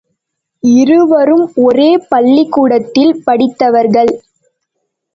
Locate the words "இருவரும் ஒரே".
0.63-1.89